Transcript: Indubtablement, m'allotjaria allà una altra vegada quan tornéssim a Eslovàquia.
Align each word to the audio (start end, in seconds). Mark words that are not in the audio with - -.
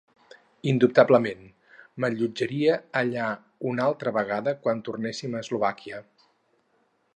Indubtablement, 0.69 1.43
m'allotjaria 2.05 2.79
allà 3.03 3.27
una 3.73 3.87
altra 3.91 4.15
vegada 4.19 4.57
quan 4.65 4.83
tornéssim 4.89 5.37
a 5.41 5.45
Eslovàquia. 5.47 6.05